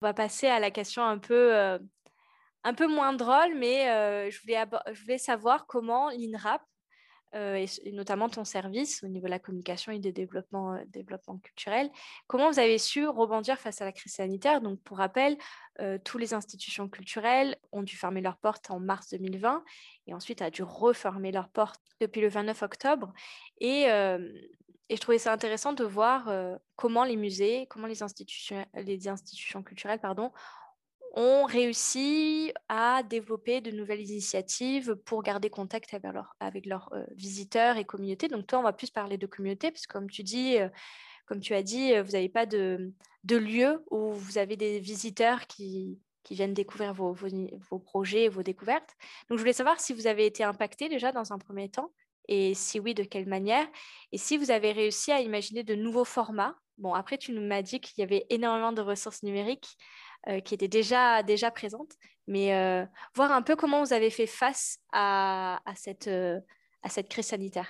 [0.01, 1.79] On va passer à la question un peu
[2.65, 6.63] un peu moins drôle, mais euh, je, voulais savoir comment l'INRAP,
[7.36, 11.38] euh, et, notamment ton service au niveau de la communication et des développements, euh, développement
[11.38, 11.91] culturel,
[12.25, 14.62] comment vous avez su rebondir face à la crise sanitaire?
[14.62, 15.38] Donc, pour rappel,
[16.06, 19.63] toutes les institutions culturelles ont dû fermer leurs portes en mars 2020
[20.08, 23.13] et ensuite a dû refermer leurs portes depuis le 29 octobre.
[23.60, 26.32] Et, et je trouvais ça intéressant de voir
[26.78, 30.32] comment les musées, comment les institutions, les institutions culturelles pardon,
[31.15, 35.95] ont réussi à développer de nouvelles initiatives pour garder contact
[36.41, 38.28] avec, leurs euh, visiteurs et communautés.
[38.28, 40.67] Donc toi, on va plus parler de communauté, parce que comme tu dis, euh,
[41.25, 42.91] comme tu as dit, euh, vous n'avez pas de,
[43.30, 45.99] lieu où vous avez des visiteurs qui,
[46.32, 47.13] viennent découvrir vos,
[47.80, 48.95] projets, vos découvertes.
[49.30, 51.91] Donc je voulais savoir si vous avez été impacté déjà dans un premier temps,
[52.28, 53.67] et si oui, de quelle manière,
[54.12, 56.56] et si vous avez réussi à imaginer de nouveaux formats.
[56.78, 59.78] Bon, après, tu nous m'as dit qu'il y avait énormément de ressources numériques.
[60.28, 61.92] Euh, qui était déjà, déjà présente,
[62.28, 62.84] mais euh,
[63.14, 66.40] voir un peu comment vous avez fait face à, à cette, euh,
[66.82, 67.68] à cette crise sanitaire.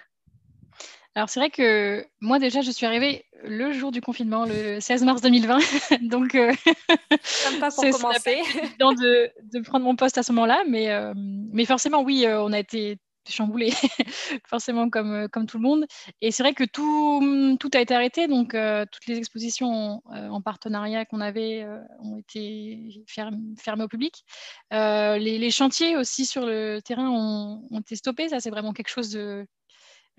[1.15, 5.03] Alors c'est vrai que moi déjà je suis arrivée le jour du confinement, le 16
[5.03, 5.57] mars 2020,
[6.03, 6.31] donc
[7.23, 8.41] c'est pas pour commencer.
[8.79, 12.99] de, de, prendre mon poste à ce moment-là, mais, mais forcément oui, on a été
[13.31, 13.71] chamboulé,
[14.47, 15.85] forcément comme, euh, comme tout le monde.
[16.21, 20.29] Et c'est vrai que tout, tout a été arrêté, donc euh, toutes les expositions euh,
[20.29, 21.65] en partenariat qu'on avait
[21.99, 24.23] ont été fermées au public.
[24.71, 29.17] Les, chantiers aussi sur le terrain ont, été stoppés, ça c'est vraiment quelque chose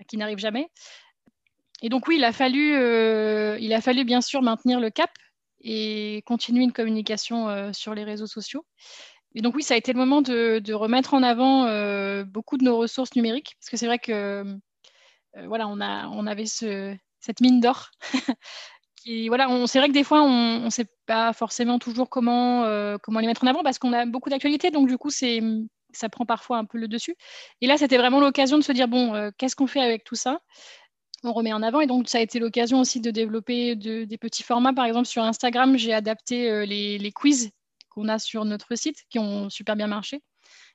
[0.07, 0.67] qui n'arrive jamais.
[1.81, 2.71] et donc oui, il a fallu,
[3.59, 5.11] il a fallu bien sûr maintenir le cap
[5.61, 8.65] et continuer une communication sur les réseaux sociaux.
[9.37, 11.65] Et donc oui, ça a été le moment de, remettre en avant
[12.23, 14.43] beaucoup de nos ressources numériques, parce que c'est vrai que
[15.45, 15.79] voilà, on,
[16.25, 17.91] avait cette mine d'or.
[19.27, 22.63] voilà, c'est vrai que des fois, on ne sait pas forcément toujours comment,
[23.03, 26.25] comment les mettre en avant, parce qu'on a beaucoup d'actualités, donc du coup, ça prend
[26.25, 27.15] parfois un peu le dessus.
[27.61, 30.39] Et là, c'était vraiment l'occasion de se dire, bon, qu'est-ce qu'on fait avec tout ça?
[31.23, 31.81] On remet en avant.
[31.81, 34.73] Et donc, ça a été l'occasion aussi de développer des petits formats.
[34.73, 37.51] Par exemple, sur Instagram, j'ai adapté les, quiz
[37.97, 40.21] qu'on a sur notre site qui ont super bien marché.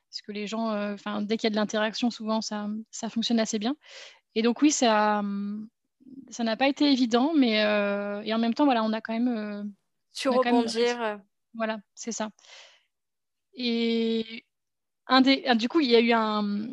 [0.09, 3.39] Parce que les gens, enfin, dès qu'il y a de l'interaction, souvent, ça, ça, fonctionne
[3.39, 3.75] assez bien.
[4.35, 5.23] Et donc, oui, ça
[6.29, 7.55] ça n'a pas été évident, mais
[8.25, 9.73] et en même temps, voilà, on a quand même.
[10.11, 11.19] sur rebondir.
[11.55, 12.29] Voilà, c'est ça.
[13.55, 14.45] Et
[15.07, 16.67] un des, du coup, il y a eu un,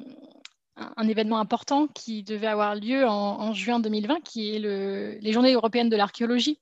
[0.96, 5.52] un événement important qui devait avoir lieu en, juin 2020, qui est le, les Journées
[5.52, 6.60] européennes de l'archéologie,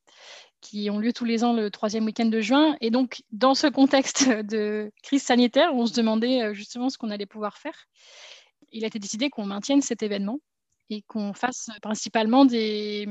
[0.60, 2.76] qui ont lieu tous les ans le troisième week-end de juin.
[2.80, 7.10] Et donc, dans ce contexte de crise sanitaire, on se demandait euh, justement ce qu'on
[7.10, 7.86] allait pouvoir faire.
[8.72, 10.40] Il a été décidé qu'on maintienne cet événement
[10.90, 13.06] et qu'on fasse principalement des,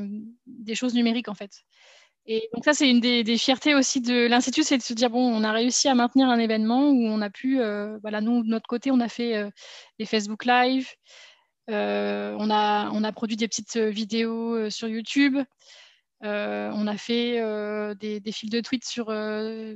[0.46, 1.64] des choses numériques, en fait.
[2.26, 5.20] Et donc ça, c'est une des, fiertés aussi de l'Institut, c'est de se dire, bon,
[5.20, 8.50] on a réussi à maintenir un événement où on a pu, euh, voilà, nous, de
[8.50, 9.50] notre côté, on a fait euh,
[9.98, 10.90] des Facebook Live,
[11.70, 15.38] on, a, on a produit des petites vidéos sur YouTube,
[16.22, 17.42] on a fait
[18.00, 19.06] des, des, fils de tweets sur,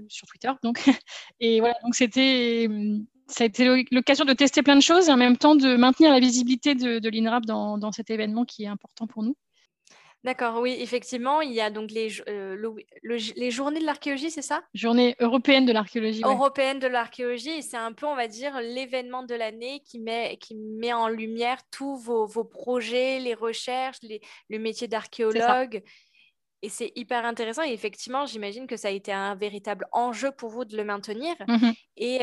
[0.09, 0.51] sur Twitter.
[0.63, 0.83] Donc,
[1.39, 2.67] et voilà, donc c'était,
[3.27, 6.11] ça a été l'occasion de tester plein de choses et en même temps de maintenir
[6.11, 9.35] la visibilité de, de l'INRAP dans, dans cet événement qui est important pour nous.
[10.23, 12.09] D'accord, oui, effectivement, il y a donc les,
[13.35, 14.61] les journées de l'archéologie, c'est ça?
[14.75, 16.21] Journée européenne de l'archéologie.
[16.23, 20.53] Européenne de l'archéologie, c'est un peu, on va dire, l'événement de l'année qui met, qui
[20.53, 25.81] met en lumière tous vos, vos projets, les recherches, les, le métier d'archéologue.
[26.61, 27.63] Et c'est hyper intéressant.
[27.63, 31.35] Et effectivement, j'imagine que ça a été un véritable enjeu pour vous de le maintenir.
[31.47, 32.21] Mmh Et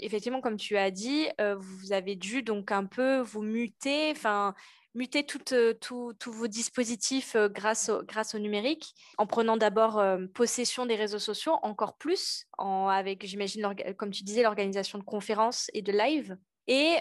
[0.00, 4.54] effectivement, comme tu as dit, euh, vous avez dû donc un peu vous muter, enfin
[4.96, 10.26] muter euh, tous vos dispositifs euh, grâce, au, grâce au numérique, en prenant d'abord euh,
[10.34, 15.70] possession des réseaux sociaux, encore plus, en, avec, j'imagine, comme tu disais, l'organisation de conférences
[15.74, 16.36] et de live.
[16.66, 16.96] Et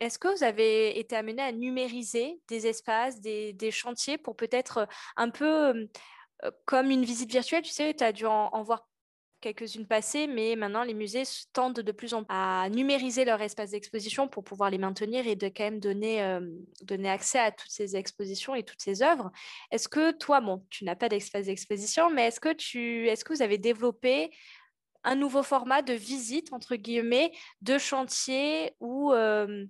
[0.00, 5.30] est-ce que vous avez été amené à numériser des espaces, des, chantiers pour peut-être un
[5.30, 5.88] peu
[6.64, 8.88] comme une visite virtuelle, tu sais, tu as dû en, voir
[9.40, 13.70] quelques-unes passées, mais maintenant les musées tendent de plus en plus à numériser leur espace
[13.70, 16.38] d'exposition pour pouvoir les maintenir et de quand même donner,
[16.82, 19.30] donner accès à toutes ces expositions et toutes ces œuvres.
[19.70, 23.32] Est-ce que toi, bon, tu n'as pas d'espace d'exposition, mais est-ce que, tu, est-ce que
[23.32, 24.30] vous avez développé
[25.04, 27.32] un nouveau format de visite, entre guillemets,
[27.62, 29.64] de chantier ou, euh,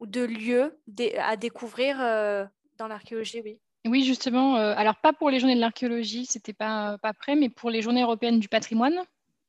[0.00, 0.78] ou de lieu
[1.18, 2.44] à découvrir euh,
[2.78, 4.58] dans l'archéologie, oui oui, justement.
[4.58, 7.80] Euh, alors, pas pour les journées de l'archéologie, c'était pas, pas prêt, mais pour les
[7.80, 9.00] journées européennes du patrimoine,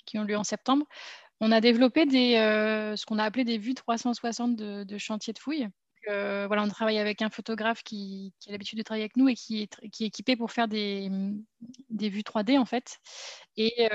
[0.06, 0.86] qui ont lieu en septembre,
[1.42, 2.36] on a développé des,
[2.96, 5.68] ce qu'on a appelé des vues 360 de, de chantier de fouilles.
[6.10, 9.36] Euh, voilà, on travaille avec un photographe qui, a l'habitude de travailler avec nous et
[9.36, 11.10] qui est, qui est équipé pour faire des,
[11.90, 13.00] vues 3D, en fait.
[13.58, 13.90] Et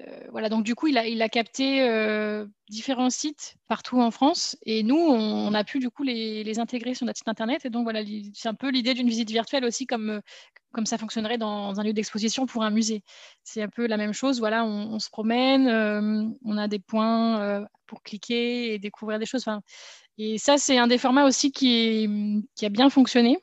[0.00, 4.10] euh, voilà, donc du coup, il a, il a capté euh, différents sites partout en
[4.10, 7.64] France et nous, on, a pu du coup les, intégrer sur notre site internet.
[7.64, 8.00] Et donc voilà,
[8.34, 10.20] c'est un peu l'idée d'une visite virtuelle aussi, comme, euh,
[10.72, 13.02] comme ça fonctionnerait dans un lieu d'exposition pour un musée.
[13.44, 14.40] C'est un peu la même chose.
[14.40, 15.68] Voilà, on, se promène,
[16.44, 19.44] on a des points pour cliquer et découvrir des choses.
[20.18, 23.38] Et ça, c'est un des formats aussi qui, qui a bien fonctionné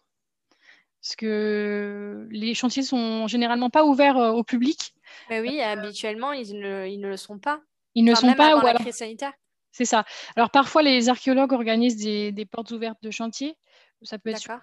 [1.01, 4.93] parce que les chantiers sont généralement pas ouverts au public.
[5.29, 7.60] Mais oui, habituellement, ils ne, ils ne, le sont pas.
[7.95, 8.55] Ils ne sont pas.
[8.55, 8.81] Ou alors...
[8.81, 9.34] crise sanitaire.
[9.71, 10.05] C'est ça.
[10.36, 13.57] Alors parfois, les archéologues organisent des, des portes ouvertes de chantier.
[14.03, 14.60] Ça peut être sur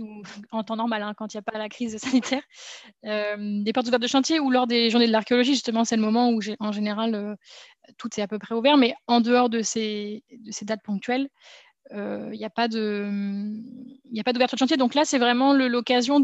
[0.00, 2.42] ou en temps normal, hein, quand il n'y a pas la crise sanitaire.
[3.04, 6.02] Euh, des portes ouvertes de chantier ou lors des journées de l'archéologie, justement, c'est le
[6.02, 7.34] moment où, en général, euh,
[7.98, 8.76] tout est à peu près ouvert.
[8.76, 10.22] Mais en dehors de ces,
[10.62, 11.28] dates ponctuelles,
[11.92, 16.20] il euh, n'y a pas il d'ouverture de chantier donc là c'est vraiment l'occasion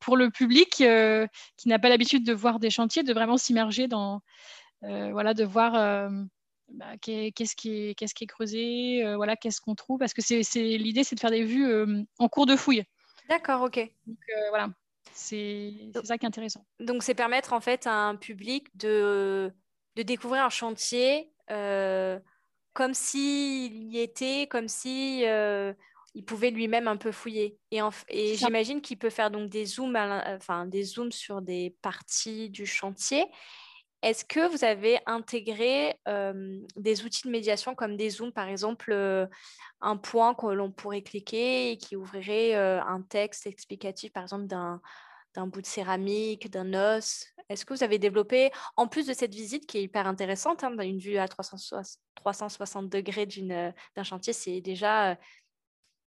[0.00, 4.20] pour le public qui n'a pas l'habitude de voir des chantiers de vraiment s'immerger dans
[4.82, 6.10] voilà de voir
[6.74, 10.42] bah, qu'est-ce qui est qu'est-ce qui est creusé voilà qu'est-ce qu'on trouve parce que c'est
[10.54, 12.84] l'idée c'est de faire des vues en cours de fouille
[13.28, 14.18] d'accord ok donc
[14.50, 14.68] voilà
[15.12, 15.72] c'est
[16.04, 19.52] ça qui est intéressant donc c'est permettre en fait à un public de
[19.96, 21.30] de découvrir un chantier
[22.74, 25.72] comme s'il y était, comme si euh,
[26.14, 27.56] il pouvait lui-même un peu fouiller.
[27.70, 32.50] Et, et j'imagine qu'il peut faire donc des zooms, enfin des zooms sur des parties
[32.50, 33.24] du chantier.
[34.04, 35.98] Est-ce que vous avez intégré
[36.76, 38.92] des outils de médiation comme des Zooms, par exemple,
[39.80, 45.46] un point que l'on pourrait cliquer et qui ouvrirait un texte explicatif, par exemple, d'un
[45.46, 47.26] bout de céramique, d'un os?
[47.48, 50.76] Est-ce que vous avez développé, en plus de cette visite qui est hyper intéressante, hein,
[50.80, 55.18] une vue à 360, 360 degrés d'un chantier, c'est déjà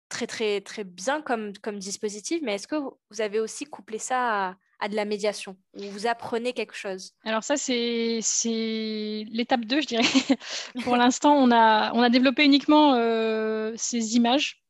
[0.08, 4.50] très, très, très bien comme, comme dispositif, mais est-ce que vous avez aussi couplé ça
[4.50, 4.56] à,
[4.88, 8.20] de la médiation où vous apprenez quelque chose Alors ça, c'est
[9.32, 10.04] l'étape 2, je dirais.
[10.84, 14.62] Pour l'instant, on a, on a développé uniquement euh, ces images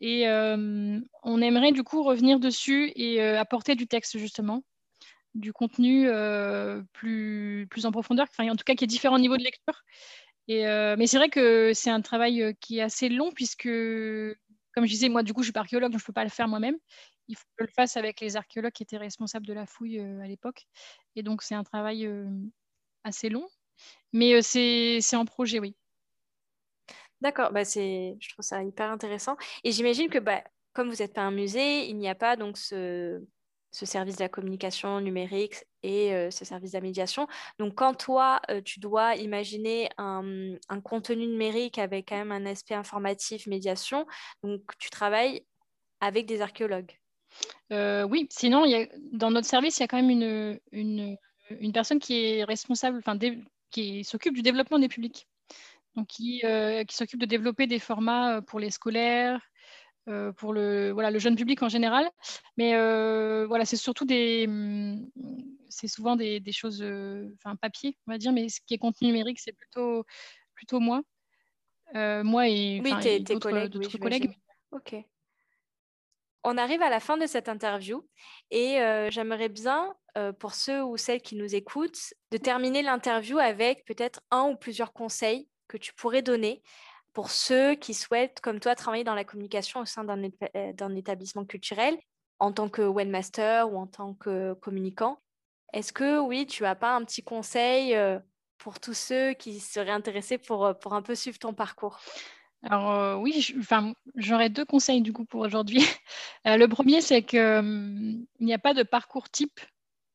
[0.00, 4.62] et euh, on aimerait du coup revenir dessus et euh, apporter du texte justement
[5.34, 6.08] du contenu
[6.92, 9.82] plus, plus en profondeur, en tout cas qui est différent au niveau de lecture.
[10.46, 13.66] Mais c'est vrai que c'est un travail qui est assez long puisque
[14.72, 16.24] comme je disais, moi, du coup, je suis pas archéologue, donc je ne peux pas
[16.24, 16.76] le faire moi-même.
[17.28, 19.98] Il faut que je le fasse avec les archéologues qui étaient responsables de la fouille
[19.98, 20.66] euh, à l'époque.
[21.16, 22.28] Et donc, c'est un travail euh,
[23.04, 23.48] assez long.
[24.12, 25.76] Mais euh, c'est en projet, oui.
[27.20, 29.36] D'accord, bah je trouve ça hyper intéressant.
[29.62, 32.58] Et j'imagine que bah, comme vous n'êtes pas un musée, il n'y a pas donc
[32.58, 33.24] ce,
[33.70, 37.28] ce service de la communication numérique et ce service de la médiation.
[37.60, 43.46] Donc, quand toi, tu dois imaginer un, contenu numérique avec quand même un aspect informatif,
[43.46, 44.04] médiation,
[44.42, 45.46] donc tu travailles
[46.00, 46.98] avec des archéologues.
[47.72, 51.16] Euh, oui, sinon, y a, dans notre service, il y a quand même une, une,
[51.50, 53.18] une personne qui est responsable, enfin,
[53.70, 55.26] qui s'occupe du développement des publics.
[55.94, 56.42] Donc, qui,
[56.88, 59.40] qui s'occupe de développer des formats pour les scolaires,
[60.08, 62.10] euh, pour le, voilà, le jeune public en général.
[62.56, 65.06] Mais euh, voilà, c'est surtout des, mm,
[65.68, 68.78] c'est souvent des, des choses, euh, enfin papier, on va dire, mais ce qui est
[68.78, 70.04] contenu numérique, c'est plutôt,
[70.54, 71.02] plutôt moi,
[71.94, 74.36] moi et, oui, tes, d'autres, collègues.
[74.72, 74.96] Ok.
[76.44, 78.06] On arrive à la fin de cette interview
[78.50, 78.78] et
[79.10, 79.94] j'aimerais bien,
[80.40, 84.92] pour ceux ou celles qui nous écoutent, de terminer l'interview avec peut-être un ou plusieurs
[84.92, 86.62] conseils que tu pourrais donner
[87.12, 91.44] pour ceux qui souhaitent, comme toi, travailler dans la communication au sein euh, d'un établissement
[91.44, 91.98] culturel
[92.38, 95.18] en tant que webmaster ou en tant que communicant.
[95.72, 98.18] Est-ce que oui, tu as pas un petit conseil euh,
[98.58, 102.00] pour tous ceux qui seraient intéressés euh, pour un peu suivre ton parcours?
[102.62, 103.54] Alors oui,
[104.16, 105.80] j'aurais deux conseils du coup pour aujourd'hui.
[106.44, 109.60] le premier, c'est qu'il hum, n'y a pas de parcours type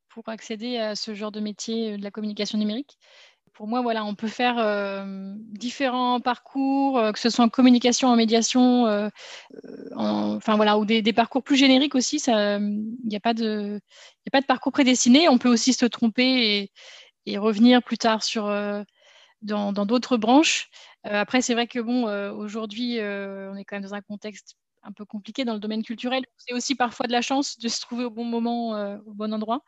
[0.09, 2.97] pour accéder à ce genre de métier de la communication numérique
[3.57, 8.07] pour moi, voilà, on peut faire euh, différents parcours, euh, que ce soit en communication,
[8.07, 9.09] en médiation, euh,
[9.95, 12.21] enfin voilà, ou des, parcours plus génériques aussi.
[12.27, 13.81] Il n'y a pas de
[14.47, 15.27] parcours prédestiné.
[15.27, 16.71] On peut aussi se tromper
[17.25, 18.45] et, revenir plus tard sur
[19.41, 20.69] dans d'autres branches.
[21.03, 22.03] après, c'est vrai que bon,
[22.37, 26.23] aujourd'hui, on est quand même dans un contexte un peu compliqué dans le domaine culturel.
[26.37, 28.71] C'est aussi parfois de la chance de se trouver au bon moment,
[29.05, 29.61] au bon endroit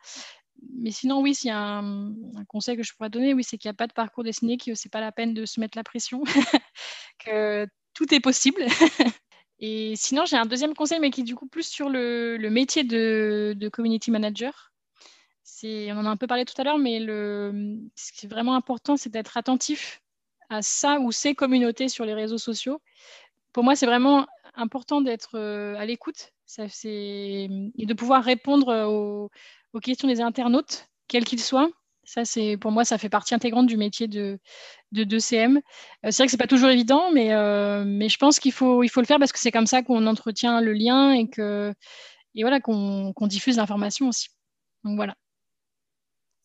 [0.78, 2.14] mais sinon, oui, s'il y a un,
[2.48, 4.74] conseil que je pourrais donner, oui, c'est qu'il n'y a pas de parcours dessiné, que
[4.74, 6.22] ce n'est pas la peine de se mettre la pression,
[7.18, 8.64] que tout est possible.
[9.58, 12.84] Et sinon, j'ai un deuxième conseil, mais qui est du coup plus sur le, métier
[12.84, 14.69] de, community manager.
[15.64, 18.96] On en a un peu parlé tout à l'heure, mais ce qui est vraiment important,
[18.96, 20.02] c'est d'être attentif
[20.48, 22.80] à ça ou ces communautés sur les réseaux sociaux.
[23.52, 26.32] Pour moi, c'est vraiment important d'être euh, à l'écoute
[26.84, 29.30] et de pouvoir répondre
[29.72, 31.70] aux, questions des internautes, quels qu'ils soient.
[32.02, 32.22] Ça,
[32.60, 34.40] pour moi, ça fait partie intégrante du métier de,
[34.90, 38.40] de, cm euh, c'est vrai que c'est pas toujours évident, mais, euh, mais je pense
[38.40, 41.12] qu'il faut, il faut le faire parce que c'est comme ça qu'on entretient le lien
[41.12, 41.72] et que
[42.34, 44.28] et voilà qu'on diffuse l'information aussi.
[44.82, 45.14] Donc voilà.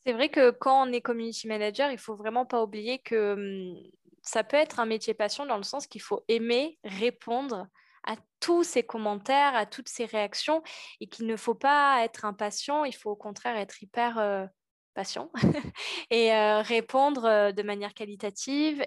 [0.05, 3.91] C'est vrai que quand on est community manager, il faut vraiment pas oublier que hum,
[4.21, 7.67] ça peut être un métier passion dans le sens qu'il faut aimer répondre
[8.03, 10.61] à tous ces commentaires, à toutes ces réactions,
[11.01, 14.45] et qu'il ne faut pas être impatient, il faut au contraire être hyper euh,
[14.93, 15.31] patient
[16.11, 18.85] et euh, répondre euh, de manière qualitative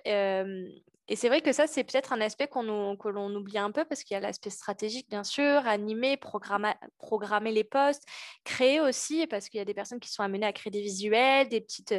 [1.08, 3.84] et c'est vrai que ça, c'est peut-être un aspect qu'on que l'on oublie un peu
[3.84, 8.04] parce qu'il y a l'aspect stratégique, bien sûr, animer, programmer, les postes,
[8.44, 11.48] créer aussi, parce qu'il y a des personnes qui sont amenées à créer des visuels,
[11.48, 11.94] des petites.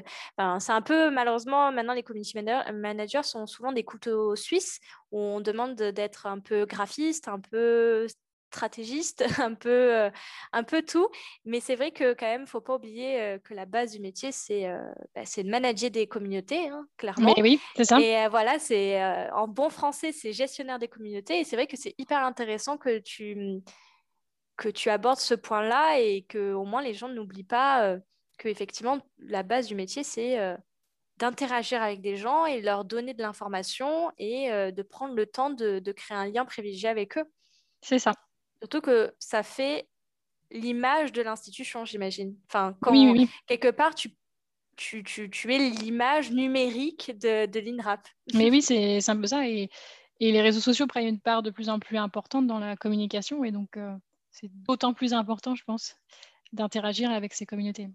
[0.59, 2.37] c'est un peu, malheureusement, maintenant, les community
[2.73, 4.79] managers sont souvent des couteaux suisses
[5.11, 8.07] où on demande d'être un peu graphiste, un peu
[8.49, 10.09] stratégiste, un peu, euh,
[10.51, 11.07] un peu tout.
[11.45, 14.31] Mais c'est vrai que quand même, faut pas oublier euh, que la base du métier,
[14.31, 17.33] c'est euh, bah, c'est de manager des communautés, hein, clairement.
[17.37, 17.99] oui, c'est ça.
[17.99, 19.01] Et voilà, c'est
[19.31, 21.39] en bon français, c'est gestionnaire des communautés.
[21.39, 23.61] Et c'est vrai que c'est hyper intéressant que tu,
[24.57, 27.95] que tu abordes ce point-là et que au moins les gens n'oublient pas
[28.37, 30.37] que effectivement la base du métier, c'est
[31.17, 35.79] d'interagir avec des gens et leur donner de l'information et de prendre le temps de,
[35.79, 37.25] de créer un lien privilégié avec eux.
[37.81, 38.13] C'est ça.
[38.61, 39.87] Surtout que ça fait
[40.51, 42.35] l'image de l'institution, j'imagine.
[42.47, 43.29] Enfin, quand oui, oui.
[43.47, 44.11] quelque part, tu,
[44.75, 48.07] tu, tu, tu es l'image numérique de, de l'INRAP.
[48.33, 49.47] Mais oui, c'est un peu ça.
[49.47, 49.69] Et,
[50.19, 53.43] et, les réseaux sociaux prennent une part de plus en plus importante dans la communication.
[53.43, 53.95] Et donc, euh,
[54.31, 55.95] c'est d'autant plus important, je pense,
[56.51, 57.89] d'interagir avec ces communautés.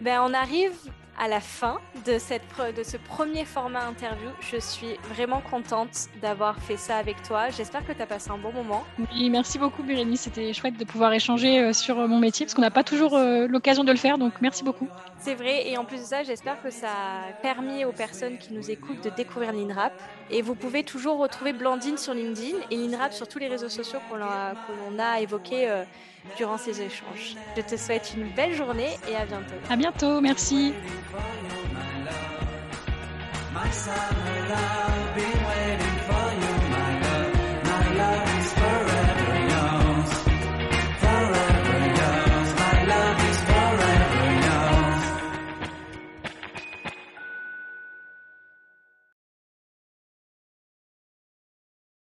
[0.00, 0.76] Ben, on arrive
[1.18, 2.42] à la fin de, cette,
[2.76, 4.28] de ce premier format interview.
[4.40, 7.48] Je suis vraiment contente d'avoir fait ça avec toi.
[7.50, 8.84] J'espère que tu as passé un bon moment.
[8.98, 10.22] Oui, merci beaucoup Bérénice.
[10.22, 13.16] C'était chouette de pouvoir échanger euh, sur euh, mon métier parce qu'on n'a pas toujours
[13.16, 14.18] euh, l'occasion de le faire.
[14.18, 14.88] Donc merci beaucoup.
[15.18, 15.68] C'est vrai.
[15.68, 19.02] Et en plus de ça, j'espère que ça a permis aux personnes qui nous écoutent
[19.02, 19.92] de découvrir l'INRAP.
[20.30, 24.00] Et vous pouvez toujours retrouver Blandine sur LinkedIn et l'INRAP sur tous les réseaux sociaux
[24.10, 25.84] qu'on a, qu a évoqués
[26.36, 27.36] durant ces échanges.
[27.56, 29.54] Je te souhaite une belle journée et à bientôt.
[29.68, 30.72] À bientôt, merci.